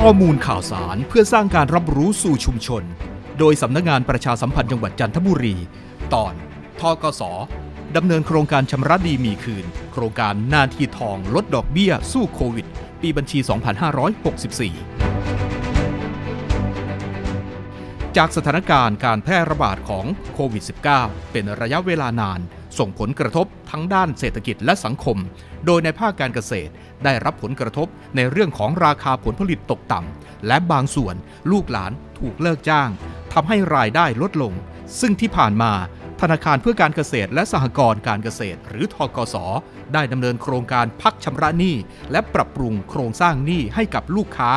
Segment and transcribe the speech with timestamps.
[0.00, 2.82] ข้อมูลข่าวสารเพื่อสร้างการรับรู้สู่ชุมชน
[3.38, 5.56] โดยสำนักงานประชาสัมพันธ์จังหวัดจันทบุรี
[6.14, 6.34] ตอน
[6.80, 7.22] ทกส
[7.96, 12.66] ดำเนินโครงการชำระดีมีคืน โครงการนาทีทองลดดอกเบี้ยสู้โควิด
[13.02, 13.48] ปีบัญชี 2564
[18.16, 20.04] จากสถานการณ์การแพร่ระบาดของ
[20.34, 20.64] โควิด
[20.96, 22.40] -19 เป็นระยะเวลานาน
[22.78, 25.16] ส่งผลกระทบทั้งด้านเศรษฐกิจและสังคม
[25.66, 26.72] โดยในภาคการเกษตร
[27.04, 31.14] ได้รับผลกระทบในเรื่องของราคาผลผลิตตกต่ำ และบางส่วน
[31.50, 32.90] ลูกหลานถูกเลิกจ้าง
[33.32, 34.52] ทำให้รายได้ลดลง
[35.00, 35.72] ซึ่งที่ผ่านมา
[36.20, 39.36] ธนาคารเพื่อการเกษตรและสหกรณ์การเกษตร หรือทกส
[39.94, 41.76] ได้ดำเนินโครงการพักชำระหนี้
[42.12, 44.50] และปรับปรุงโครงสร้างหนี้ให้กับลูกค้า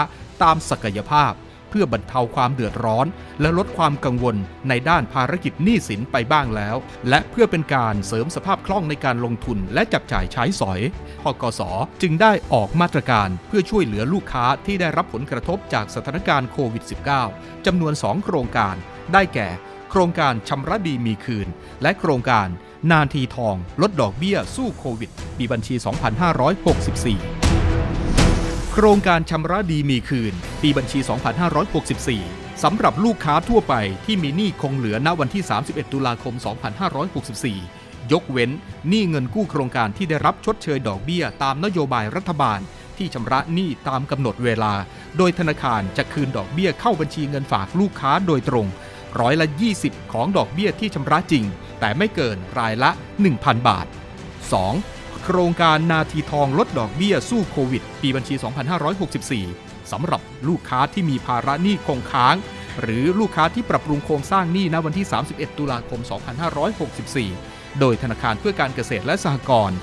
[0.43, 1.31] ตามศักยภาพ
[1.80, 3.08] พื่อบรรเทาความเดือดร้อน
[3.41, 4.35] และลดความกังวล
[4.70, 6.76] ในด้านภารกิจหนี้สินไปบ้างแล้ว
[7.09, 10.80] และเพื่อเป็นการเสริมสภาพคล่องในการลงทุนและจับจ่ายใช้สอย
[11.23, 11.62] พกส
[12.02, 16.84] จึงได้ออกมาตรการเพื่อช่วยเหลือลูกค้าที่ได้รับผลกระทบจากสถานการณ์โควิด
[17.26, 18.76] -19 จำนวน 2 โครงการ
[19.13, 19.49] ได้แก่
[19.90, 21.48] โครงการชำระดีมีคืน
[21.82, 22.48] และโครงการ
[22.91, 27.46] นานทีทอง ลดดอกเบี้ยสู้โควิด ปีบัญชี 2564
[28.81, 30.99] ครงการชำระดีมีคืน ปีบัญชี
[31.81, 33.73] 2564 สำหรับลูกค้าทั่วไป
[34.05, 36.33] ที่มีหนี้คงเหลือณวันที่ 31 ตุลาคม
[37.23, 38.51] 2564 ยกเว้น
[38.89, 42.59] หนี้เงินกู้โครงการที่ได้รับชดเชยดอกเบี้ยตามนโยบายรัฐบาล
[42.98, 44.73] ที่ชำระหนี้ตามกำหนดเวลา
[45.17, 48.67] โดยธนาคารจะคืนดอกเบี้ยเข้าบัญชีเงินฝากลูกค้าโดยตรง
[49.20, 49.48] ร้อยละ
[49.81, 51.43] 20 ของดอกเบี้ยที่ชำระจริง
[51.79, 52.89] แต่ไม่เกินรายละ
[53.29, 54.96] 1,000 บาท 2.
[55.29, 58.35] โครงการนาทีทองลดดอกเบี้ยสู้โควิด ปีบัญชี
[59.13, 62.35] 2564 สำหรับลูกค้าที่มีภาระหนี้คงค้าง
[62.81, 66.01] หรือลูกค้าที่ปรับปรุงโครงสร้างหนี้ณวันที่ 31 ตุลาคม
[67.25, 69.78] 2564 โดยธนาคารเพื่อการเกษตรและสหกรณ์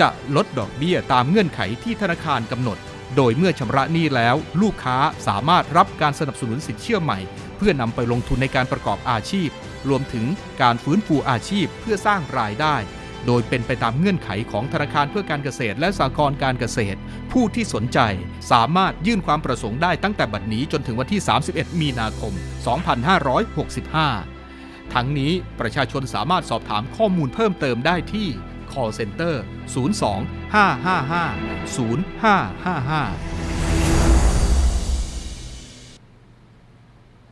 [0.00, 2.78] จะลดดอกเบี้ยตามเงื่อนไขที่ธนาคารกำหนด
[3.16, 7.18] โดยเมื่อชำระหนี้แล้ว ลูกค้าสามารถรับการสนับสนุนสินเชื่อใหม่
[7.56, 9.48] เพื่อนำไปลงทุนในการประกอบอาชีพ
[9.88, 10.26] รวมถึง
[10.62, 12.76] การฟื้นฟูอาชีพเพื่อสร้างรายได้
[13.26, 16.98] โดยเป็นไปตามเงื่อนไขของธนาคารเพื่อการเกษตรและสหกรณ์การเกษตร
[17.32, 17.98] ผู้ที่สนใจ
[18.52, 22.32] สามารถยื่นความประสงค์ได้ตั้งแต่บัดนี้จนถึงวันที่ 31 มีนาคม
[23.22, 28.28] 2565 ทั้งนี้ประชาชนสามารถสอบถามข้อมูลเพิ่มเติมได้ที่
[28.72, 29.34] call center
[29.74, 30.06] 02
[30.54, 33.35] 555 0555